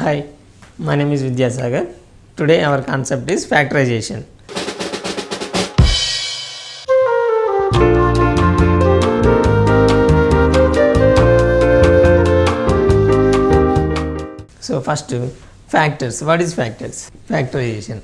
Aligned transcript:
Hi, 0.00 0.24
my 0.78 0.94
name 0.96 1.12
is 1.12 1.22
Vidyasagar. 1.22 1.94
Today 2.34 2.64
our 2.64 2.82
concept 2.82 3.30
is 3.30 3.44
factorization. 3.46 4.24
So 14.60 14.80
first 14.80 15.12
factors. 15.68 16.24
What 16.24 16.40
is 16.40 16.54
factors? 16.54 17.10
Factorization. 17.28 18.00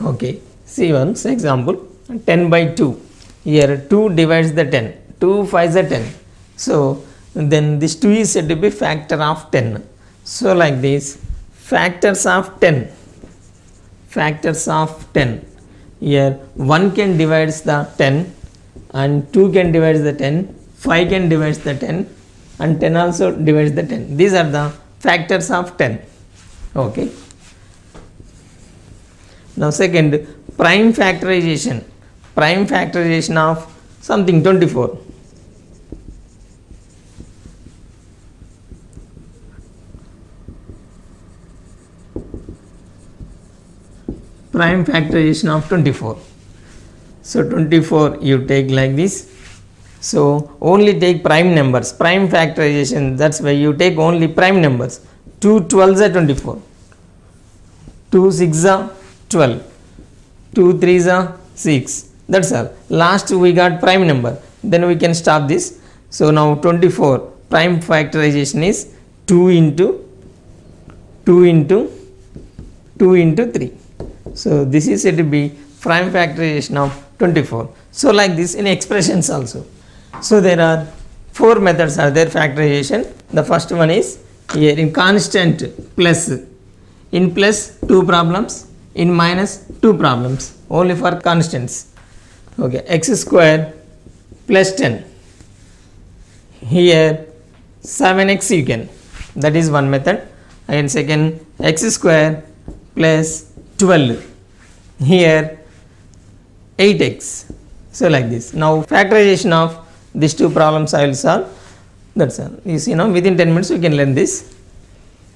Okay. 0.00 0.40
See 0.64 0.94
once 0.94 1.26
example 1.26 1.76
10 2.24 2.48
by 2.48 2.68
2. 2.68 3.00
Here 3.44 3.86
2 3.90 4.14
divides 4.14 4.54
the 4.54 4.64
10. 4.64 4.94
2 5.20 5.44
5 5.44 5.76
is 5.76 5.88
10. 5.90 6.14
So 6.56 7.04
then 7.34 7.78
this 7.80 7.96
2 7.96 8.12
is 8.12 8.32
said 8.32 8.48
to 8.48 8.56
be 8.56 8.70
factor 8.70 9.20
of 9.20 9.50
10. 9.50 9.86
So 10.24 10.54
like 10.54 10.80
this 10.80 11.18
factors 11.72 12.26
of 12.26 12.60
10. 12.60 12.88
Factors 14.16 14.68
of 14.68 14.90
10. 15.14 15.44
Here 16.00 16.32
1 16.54 16.94
can 16.96 17.16
divides 17.16 17.62
the 17.62 17.78
10 17.96 18.32
and 18.92 19.32
2 19.32 19.52
can 19.52 19.72
divides 19.72 20.02
the 20.02 20.12
10. 20.12 20.54
5 20.76 21.08
can 21.08 21.28
divides 21.30 21.60
the 21.60 21.74
10 21.74 22.08
and 22.60 22.80
10 22.80 22.96
also 22.96 23.34
divides 23.48 23.72
the 23.72 23.82
10. 23.82 24.16
These 24.16 24.34
are 24.34 24.50
the 24.58 24.66
factors 25.00 25.50
of 25.50 25.76
10. 25.78 26.00
Okay. 26.76 27.10
Now 29.56 29.70
second 29.70 30.10
prime 30.58 30.92
factorization. 30.92 31.82
Prime 32.34 32.66
factorization 32.66 33.36
of 33.36 33.58
something 34.02 34.42
24. 34.42 34.98
Prime 44.56 44.84
factorization 44.84 45.48
of 45.56 45.68
24. 45.68 46.16
So 47.22 47.42
24 47.48 48.18
you 48.20 48.46
take 48.46 48.70
like 48.70 48.94
this. 48.94 49.14
So 50.00 50.20
only 50.60 50.92
take 51.04 51.24
prime 51.24 51.54
numbers. 51.54 51.92
Prime 51.92 52.28
factorization 52.28 53.16
that's 53.16 53.40
why 53.40 53.54
you 53.64 53.72
take 53.82 53.96
only 53.98 54.28
prime 54.28 54.60
numbers. 54.60 55.00
2 55.40 55.60
12s 55.72 56.00
are 56.06 56.12
24. 56.12 56.62
2 58.12 58.30
6 58.30 58.64
are 58.66 58.90
12. 59.28 59.62
2 60.54 60.74
3s 60.82 61.06
are 61.14 61.36
6. 61.54 62.10
That's 62.28 62.52
all. 62.52 62.68
Last 62.88 63.30
we 63.30 63.52
got 63.52 63.80
prime 63.80 64.06
number. 64.06 64.38
Then 64.62 64.86
we 64.86 64.96
can 64.96 65.14
stop 65.14 65.48
this. 65.48 65.80
So 66.10 66.30
now 66.30 66.54
24 66.54 67.18
prime 67.50 67.80
factorization 67.80 68.62
is 68.62 68.78
2 69.26 69.48
into 69.48 69.86
2 71.26 71.42
into 71.44 71.78
2 72.98 73.14
into 73.14 73.50
3. 73.50 73.72
So 74.34 74.64
this 74.64 74.86
is 74.88 75.02
said 75.02 75.16
to 75.16 75.24
be 75.24 75.52
prime 75.80 76.10
factorization 76.10 76.76
of 76.76 76.90
24. 77.18 77.72
So 77.92 78.10
like 78.10 78.36
this 78.36 78.54
in 78.54 78.66
expressions 78.66 79.30
also. 79.30 79.64
So 80.20 80.40
there 80.40 80.60
are 80.60 80.86
four 81.32 81.60
methods 81.60 81.98
are 81.98 82.10
there 82.10 82.26
factorization. 82.26 83.10
The 83.30 83.44
first 83.44 83.70
one 83.72 83.90
is 83.90 84.18
here 84.52 84.78
in 84.78 84.92
constant 84.92 85.62
plus 85.96 86.30
in 87.12 87.34
plus 87.34 87.78
two 87.88 88.04
problems 88.04 88.70
in 88.94 89.12
minus 89.12 89.66
two 89.82 89.96
problems 89.96 90.56
only 90.70 90.94
for 90.94 91.20
constants. 91.20 91.92
Okay 92.58 92.82
x 92.86 93.08
square 93.20 93.74
plus 94.46 94.74
10 94.74 95.04
here 96.60 97.26
7x 97.82 98.56
you 98.56 98.64
can 98.64 98.88
that 99.36 99.56
is 99.60 99.70
one 99.70 99.88
method 99.94 100.26
again 100.68 100.88
second 100.88 101.24
x 101.60 101.82
square 101.96 102.44
plus 102.94 103.52
12 103.78 104.33
here 104.98 105.58
8x 106.78 107.52
so 107.94 108.08
like 108.08 108.28
this. 108.28 108.52
Now 108.52 108.82
factorization 108.82 109.52
of 109.52 109.78
these 110.12 110.34
two 110.34 110.50
problems 110.50 110.94
i 110.94 111.06
will 111.06 111.14
solve. 111.14 111.46
That's 112.16 112.40
all. 112.40 112.52
You 112.64 112.78
see 112.78 112.94
now 112.94 113.08
within 113.08 113.36
10 113.36 113.48
minutes 113.48 113.70
you 113.70 113.78
can 113.78 113.96
learn 113.96 114.14
this. 114.14 114.52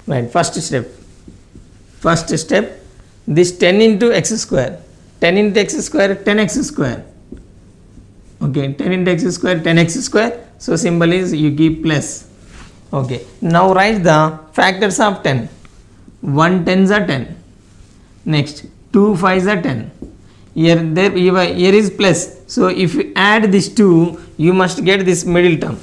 Right. 0.05 0.29
First 0.29 0.55
step. 0.61 0.85
First 1.99 2.37
step 2.37 2.83
this 3.25 3.57
10 3.57 3.81
into 3.81 4.11
x 4.11 4.29
square. 4.29 4.81
10 5.21 5.37
into 5.37 5.59
x 5.59 5.77
square 5.77 6.15
10x 6.15 6.63
square. 6.63 7.05
Okay. 8.41 8.73
10 8.73 8.91
into 8.91 9.11
x 9.11 9.23
square 9.23 9.59
10x 9.59 10.01
square. 10.01 10.45
So 10.57 10.75
symbol 10.75 11.13
is 11.13 11.33
you 11.33 11.51
give 11.51 11.81
plus. 11.81 12.29
Okay. 12.91 13.25
Now 13.39 13.73
write 13.73 14.03
the 14.03 14.37
factors 14.51 14.99
of 14.99 15.23
10 15.23 15.47
1 16.21 16.65
tens 16.65 16.91
are 16.91 17.05
10 17.07 17.35
next 18.25 18.65
2 18.93 19.13
5s 19.23 19.47
are 19.53 19.61
10 19.61 19.91
here 20.61 20.81
there 20.97 21.11
here 21.61 21.75
is 21.81 21.89
plus. 21.89 22.19
So 22.53 22.67
if 22.67 22.93
you 22.95 23.13
add 23.15 23.51
this 23.51 23.67
2 23.69 24.19
you 24.37 24.53
must 24.61 24.83
get 24.83 25.05
this 25.05 25.23
middle 25.25 25.57
term. 25.63 25.77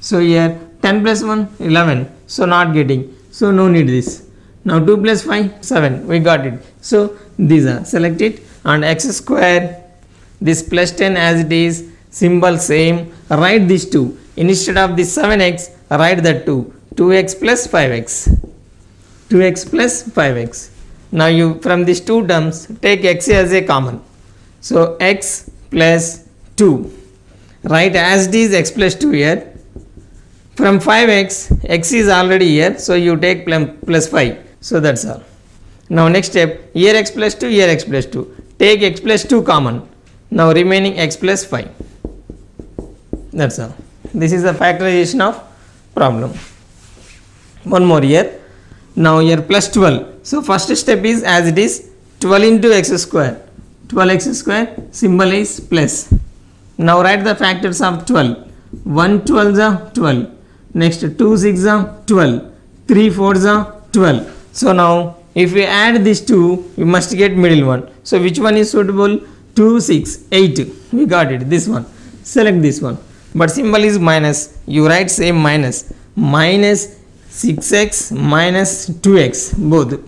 So 0.00 0.18
here 0.20 0.50
10 0.82 1.02
plus 1.04 1.22
1 1.22 1.48
11 1.60 2.10
so 2.26 2.44
not 2.44 2.74
getting. 2.74 3.14
So 3.30 3.50
no 3.50 3.68
need 3.68 3.88
this. 3.88 4.26
Now 4.64 4.78
2 4.84 4.96
plus 5.04 5.22
5 5.22 5.64
7 5.64 6.06
we 6.06 6.18
got 6.18 6.46
it. 6.46 6.60
So 6.80 7.16
these 7.38 7.66
are 7.66 7.84
selected. 7.84 8.42
And 8.64 8.84
x 8.84 9.04
square 9.20 9.82
this 10.40 10.62
plus 10.62 10.92
10 10.92 11.16
as 11.16 11.40
it 11.44 11.52
is 11.52 11.88
symbol 12.10 12.58
same. 12.58 13.12
Write 13.30 13.68
this 13.68 13.88
2 13.88 14.18
instead 14.36 14.76
of 14.76 14.96
this 14.96 15.16
7x 15.16 15.70
write 15.90 16.22
that 16.24 16.44
2 16.44 16.72
2x 16.96 17.38
plus 17.38 17.66
5x 17.68 18.28
2x 19.30 19.70
plus 19.70 20.02
5x 20.16 20.73
now 21.20 21.26
you 21.26 21.46
from 21.64 21.84
these 21.88 22.00
two 22.00 22.26
terms 22.26 22.66
take 22.82 23.04
x 23.04 23.28
as 23.28 23.52
a 23.52 23.62
common. 23.62 24.02
So 24.60 24.96
x 24.98 25.48
plus 25.70 26.28
2 26.56 26.92
right 27.62 27.94
as 27.94 28.26
it 28.26 28.34
is 28.34 28.52
x 28.52 28.72
plus 28.72 28.96
2 28.96 29.10
here. 29.10 29.52
From 30.56 30.80
5x 30.80 31.66
x 31.78 31.92
is 31.92 32.08
already 32.08 32.48
here 32.48 32.78
so 32.78 32.94
you 32.94 33.16
take 33.16 33.46
plus 33.46 34.08
5 34.08 34.38
so 34.60 34.80
that's 34.80 35.04
all. 35.04 35.22
Now 35.88 36.08
next 36.08 36.32
step 36.32 36.72
here 36.74 36.96
x 36.96 37.12
plus 37.12 37.36
2 37.36 37.48
here 37.48 37.68
x 37.68 37.84
plus 37.84 38.06
2 38.06 38.24
take 38.58 38.82
x 38.82 38.98
plus 38.98 39.22
2 39.24 39.42
common. 39.42 39.88
Now 40.30 40.50
remaining 40.52 40.98
x 40.98 41.16
plus 41.16 41.44
5 41.44 41.70
that's 43.32 43.60
all. 43.60 43.76
This 44.12 44.32
is 44.32 44.42
the 44.42 44.52
factorization 44.52 45.20
of 45.20 45.40
problem. 45.94 46.32
One 47.62 47.84
more 47.84 48.00
here. 48.00 48.40
Now 48.96 49.20
here 49.20 49.40
plus 49.42 49.70
12 49.70 50.13
so 50.24 50.42
first 50.42 50.74
step 50.82 51.04
is 51.04 51.22
as 51.22 51.48
it 51.52 51.58
is 51.58 51.90
12 52.20 52.42
into 52.44 52.74
x 52.74 52.88
square. 53.02 53.40
12x 53.88 54.34
square 54.34 54.66
symbol 54.90 55.30
is 55.30 55.60
plus. 55.60 56.12
Now 56.78 57.02
write 57.02 57.22
the 57.24 57.34
factors 57.34 57.80
of 57.80 58.06
12 58.06 58.50
1 58.84 59.24
12 59.26 59.58
is 59.58 59.92
12 59.94 60.30
next 60.82 61.04
2 61.18 61.36
6 61.36 61.66
are 61.66 61.82
12 62.06 62.52
3 62.88 63.10
4 63.10 63.48
are 63.52 63.82
12 63.92 64.34
so 64.52 64.72
now 64.72 65.16
if 65.34 65.52
we 65.52 65.64
add 65.64 66.02
these 66.04 66.20
two 66.30 66.72
we 66.76 66.84
must 66.84 67.16
get 67.16 67.36
middle 67.36 67.66
one. 67.66 67.82
So 68.04 68.20
which 68.20 68.38
one 68.38 68.56
is 68.56 68.70
suitable? 68.70 69.20
2 69.56 69.80
6 69.80 70.28
8 70.32 70.74
we 70.92 71.06
got 71.06 71.32
it. 71.32 71.50
This 71.50 71.68
one. 71.68 71.86
Select 72.22 72.62
this 72.62 72.80
one. 72.80 72.98
But 73.34 73.50
symbol 73.50 73.82
is 73.82 73.98
minus. 73.98 74.56
You 74.66 74.86
write 74.86 75.10
same 75.10 75.36
minus. 75.36 75.92
Minus 76.16 77.00
6x 77.34 78.12
minus 78.16 78.88
2x 79.04 79.58
both. 79.58 79.98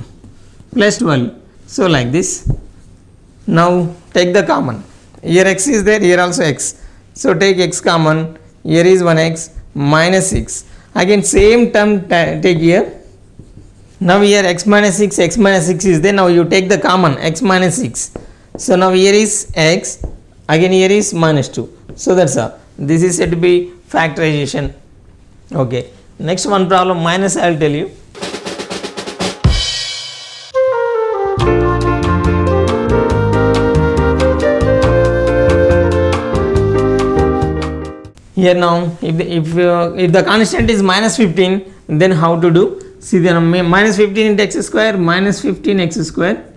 Plus 0.72 0.98
12 0.98 1.34
so 1.66 1.86
like 1.88 2.12
this. 2.12 2.48
Now 3.48 3.92
take 4.14 4.32
the 4.32 4.44
common. 4.44 4.84
Here 5.22 5.44
x 5.44 5.66
is 5.66 5.82
there 5.82 5.98
here 5.98 6.20
also 6.20 6.44
x. 6.44 6.80
So 7.14 7.34
take 7.34 7.58
x 7.58 7.80
common. 7.80 8.38
Here 8.62 8.86
is 8.86 9.02
1x 9.02 9.50
minus 9.74 10.30
6 10.30 10.64
again 10.94 11.22
same 11.24 11.72
term 11.72 12.08
take 12.08 12.58
here. 12.58 12.92
Now 13.98 14.20
here 14.20 14.44
x 14.44 14.64
minus 14.64 14.98
6 14.98 15.18
x 15.18 15.36
minus 15.36 15.66
6 15.66 15.84
is 15.84 16.00
there. 16.00 16.12
Now 16.12 16.28
you 16.28 16.44
take 16.44 16.68
the 16.68 16.78
common 16.78 17.18
x 17.18 17.42
minus 17.42 17.76
6 17.78 18.12
so 18.56 18.76
now 18.76 18.92
here 18.92 19.14
is 19.14 19.50
x. 19.54 20.06
Again 20.48 20.70
here 20.70 20.92
is 20.92 21.12
minus 21.12 21.48
2 21.48 21.68
so 21.96 22.14
that's 22.14 22.36
all. 22.36 22.56
This 22.78 23.02
is 23.02 23.16
said 23.16 23.30
to 23.32 23.36
be 23.36 23.72
factorization. 23.90 24.72
Okay 25.52 25.90
next 26.18 26.46
one 26.46 26.66
problem 26.68 27.02
minus 27.02 27.36
i 27.36 27.50
will 27.50 27.58
tell 27.58 27.70
you. 27.70 27.90
Here 38.34 38.54
now 38.54 38.96
if 39.02 39.16
the, 39.16 39.32
if, 39.32 39.56
uh, 39.56 39.92
if 39.96 40.12
the 40.12 40.22
constant 40.22 40.70
is 40.70 40.82
minus 40.82 41.16
15 41.16 41.74
then 41.88 42.12
how 42.12 42.38
to 42.40 42.50
do? 42.50 42.80
See 43.00 43.18
the 43.18 43.40
minus 43.40 43.96
15 43.96 44.26
into 44.26 44.42
x 44.42 44.56
square 44.66 44.96
minus 44.96 45.42
15 45.42 45.80
x 45.80 45.96
square. 45.96 46.52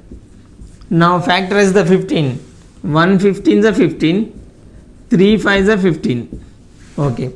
Now 0.89 1.19
factorize 1.19 1.73
the 1.73 1.85
15 1.85 2.37
1 2.81 3.19
15 3.19 3.57
is 3.59 3.65
a 3.65 3.73
15 3.73 4.41
3 5.09 5.37
5 5.37 5.61
is 5.61 5.67
a 5.69 5.77
15 5.77 6.45
okay 6.97 7.31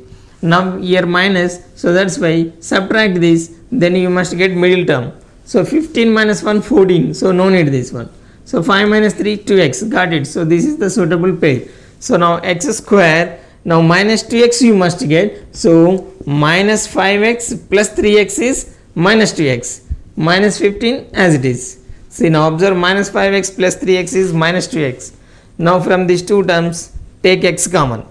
now 0.52 0.62
here 0.88 1.06
minus 1.18 1.52
so 1.80 1.92
that's 1.98 2.16
why 2.24 2.34
subtract 2.72 3.14
this 3.26 3.42
then 3.82 3.94
you 4.04 4.10
must 4.18 4.32
get 4.42 4.52
middle 4.64 4.84
term 4.92 5.06
So 5.44 5.64
15 5.64 6.12
minus 6.12 6.42
1 6.42 6.62
14. 6.62 7.14
So 7.14 7.32
no 7.32 7.48
need 7.48 7.68
this 7.68 7.92
one. 7.92 8.08
So 8.44 8.62
5 8.62 8.88
minus 8.88 9.14
3 9.14 9.36
2x 9.38 9.90
got 9.90 10.12
it. 10.12 10.26
So 10.26 10.44
this 10.44 10.64
is 10.64 10.78
the 10.78 10.88
suitable 10.88 11.36
pair. 11.36 11.68
So 12.00 12.16
now 12.16 12.36
x 12.38 12.66
square 12.78 13.40
now 13.64 13.80
minus 13.80 14.22
2x 14.24 14.62
you 14.62 14.74
must 14.74 15.06
get. 15.08 15.54
So 15.54 16.12
minus 16.26 16.88
5x 16.88 17.68
plus 17.68 17.90
3x 17.94 18.38
is 18.42 18.76
minus 18.94 19.32
2x 19.32 19.82
minus 20.16 20.58
15 20.58 21.10
as 21.12 21.34
it 21.34 21.44
is. 21.44 21.84
See 22.08 22.28
now 22.30 22.48
observe 22.48 22.76
minus 22.76 23.10
5x 23.10 23.54
plus 23.56 23.76
3x 23.76 24.14
is 24.14 24.32
minus 24.32 24.66
2x. 24.68 25.12
Now 25.58 25.78
from 25.78 26.06
these 26.06 26.22
two 26.22 26.42
terms 26.44 26.92
take 27.22 27.44
x 27.44 27.66
common 27.66 28.04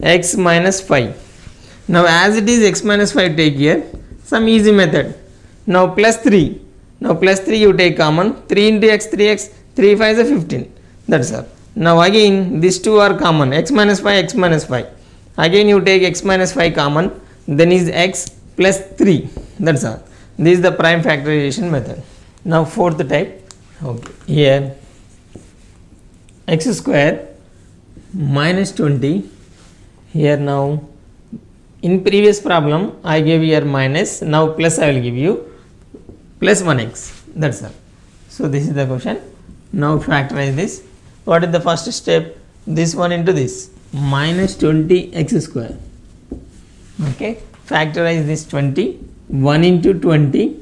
x 0.00 0.36
minus 0.36 0.80
5. 0.80 1.27
Now 1.88 2.04
as 2.06 2.36
it 2.36 2.48
is 2.48 2.62
x 2.64 2.84
minus 2.84 3.12
5 3.12 3.36
take 3.36 3.54
here. 3.54 3.82
Some 4.24 4.48
easy 4.48 4.72
method. 4.72 5.14
Now 5.66 5.94
plus 5.94 6.18
3. 6.18 6.60
Now 7.00 7.14
plus 7.14 7.40
3 7.40 7.56
you 7.56 7.72
take 7.72 7.96
common. 7.96 8.34
3 8.48 8.68
into 8.68 8.90
x 8.90 9.06
3x 9.06 9.48
3 9.74 9.96
5 9.96 10.18
is 10.18 10.30
a 10.30 10.34
15 10.34 10.72
that's 11.08 11.32
all. 11.32 11.46
Now 11.74 12.00
again 12.02 12.60
these 12.60 12.78
two 12.78 12.98
are 12.98 13.16
common. 13.18 13.52
x 13.52 13.70
minus 13.70 14.00
5 14.00 14.24
x 14.24 14.34
minus 14.34 14.64
5 14.66 14.86
again 15.38 15.68
you 15.68 15.80
take 15.80 16.02
x 16.02 16.22
minus 16.24 16.52
5 16.52 16.74
common. 16.74 17.10
Then 17.46 17.72
is 17.72 17.88
x 17.88 18.28
plus 18.56 18.80
3 18.80 19.28
that's 19.58 19.84
all. 19.84 20.02
This 20.36 20.58
is 20.58 20.62
the 20.62 20.72
prime 20.72 21.02
factorization 21.02 21.70
method. 21.70 22.02
Now 22.44 22.64
fourth 22.64 23.08
type. 23.08 23.30
Okay. 23.82 24.12
Here. 24.26 24.76
x 26.48 26.64
square 26.76 27.28
minus 28.12 28.72
20 28.72 29.28
here 30.12 30.36
now 30.38 30.80
in 31.82 32.02
previous 32.02 32.40
problem 32.40 32.98
I 33.04 33.20
gave 33.20 33.42
here 33.42 33.64
minus 33.64 34.22
now 34.22 34.52
plus 34.52 34.78
I 34.78 34.90
will 34.90 35.02
give 35.02 35.16
you 35.16 35.52
plus 36.40 36.62
1x 36.62 37.18
that's 37.34 37.62
all. 37.62 37.72
So 38.28 38.48
this 38.48 38.68
is 38.68 38.74
the 38.74 38.86
question. 38.86 39.20
Now 39.72 39.98
factorize 39.98 40.54
this. 40.56 40.84
What 41.24 41.44
is 41.44 41.50
the 41.52 41.60
first 41.60 41.90
step? 41.92 42.36
This 42.66 42.94
one 42.94 43.12
into 43.12 43.32
this. 43.32 43.70
Minus 43.92 44.56
20 44.56 45.14
x 45.14 45.32
square. 45.44 45.76
Okay. 47.10 47.38
Factorize 47.66 48.26
this 48.26 48.46
20 48.46 48.92
1 49.28 49.64
into 49.64 49.92
20 49.92 50.58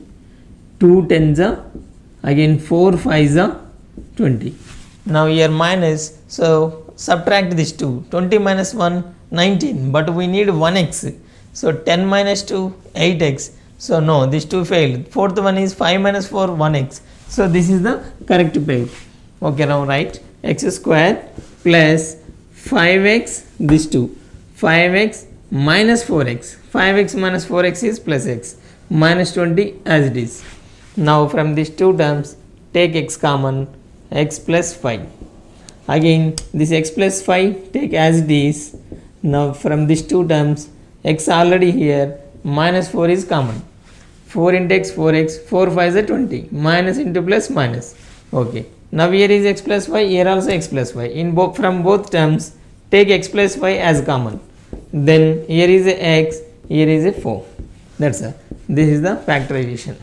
2 0.81 1.07
tens 1.07 1.39
are 1.39 1.65
again 2.25 2.59
4 2.59 2.93
5s 2.93 3.37
are 3.43 3.61
20 4.17 4.55
now 5.07 5.27
here 5.27 5.49
minus. 5.49 6.19
So 6.27 6.86
subtract 6.97 7.57
this 7.57 7.73
2 7.73 8.07
20 8.11 8.39
minus 8.39 8.73
1 8.75 9.15
19 9.31 9.93
but 9.93 10.09
we 10.19 10.27
need 10.27 10.49
1x 10.49 11.15
so 11.53 11.73
10 11.73 12.07
minus 12.07 12.43
2 12.43 12.75
8x 12.95 13.51
so 13.79 14.01
no 14.01 14.27
these 14.27 14.45
two 14.45 14.65
failed. 14.65 15.07
Fourth 15.09 15.39
one 15.39 15.59
is 15.59 15.75
5 15.75 16.01
minus 16.01 16.29
4 16.29 16.49
1x 16.49 17.01
so 17.29 17.47
this 17.49 17.69
is 17.69 17.83
the 17.83 18.03
correct 18.27 18.57
pair. 18.67 18.87
Okay 19.43 19.67
now 19.67 19.85
write 19.85 20.21
x 20.43 20.63
square 20.75 21.29
plus 21.63 22.17
5x 22.55 23.45
this 23.59 23.87
2 23.87 24.17
5x 24.57 25.27
minus 25.51 26.05
4x 26.05 26.57
5x 26.73 27.19
minus 27.19 27.45
4x 27.47 27.83
is 27.83 28.01
plus 28.01 28.27
x. 28.27 28.57
Minus 28.89 29.35
20 29.35 29.81
as 29.85 30.07
it 30.07 30.17
is. 30.17 30.45
Now 30.97 31.27
from 31.29 31.55
these 31.55 31.71
two 31.71 31.97
terms 31.97 32.37
take 32.73 32.95
x 32.95 33.17
common 33.17 33.67
x 34.11 34.39
plus 34.39 34.75
5 34.75 35.16
again 35.89 36.35
this 36.53 36.73
x 36.73 36.91
plus 36.91 37.23
5 37.23 37.73
take 37.73 37.95
as 37.95 38.21
it 38.21 38.31
is. 38.31 38.77
Now 39.23 39.53
from 39.53 39.87
these 39.87 40.03
two 40.03 40.27
terms 40.29 40.69
x 41.05 41.29
already 41.29 41.71
here 41.71 42.19
minus 42.43 42.91
4 42.91 43.09
is 43.09 43.25
common. 43.25 43.63
4 44.27 44.55
into 44.55 44.75
x 44.75 44.91
4x 44.91 45.41
4 45.49 45.71
5 45.71 45.97
is 45.97 46.07
20 46.07 46.49
minus 46.53 46.99
into 46.99 47.23
plus 47.23 47.51
minus. 47.51 47.95
Okay. 48.33 48.67
Now 48.93 49.11
here 49.11 49.31
is 49.31 49.45
x 49.45 49.61
plus 49.61 49.89
y 49.89 50.05
here 50.05 50.29
also 50.29 50.51
x 50.51 50.69
plus 50.69 50.95
y 50.95 51.07
in 51.07 51.35
both 51.35 51.57
from 51.57 51.83
both 51.83 52.11
terms 52.11 52.53
take 52.91 53.11
x 53.11 53.29
plus 53.29 53.57
y 53.57 53.73
as 53.75 54.03
common. 54.03 54.41
Then 54.93 55.47
here 55.47 55.69
is 55.69 55.87
a 55.87 55.97
x 56.03 56.41
here 56.69 56.89
is 56.89 57.05
a 57.05 57.13
4 57.13 57.45
that's 57.99 58.23
all 58.23 58.35
this 58.69 58.89
is 58.89 59.03
the 59.03 59.15
factorization 59.29 59.97